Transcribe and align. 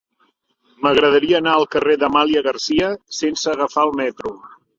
M'agradaria 0.85 1.37
anar 1.41 1.53
al 1.57 1.65
carrer 1.75 1.97
d'Amàlia 2.05 2.43
Garcia 2.49 2.89
sense 3.19 3.53
agafar 3.53 3.87
el 3.91 3.95
metro. 4.03 4.35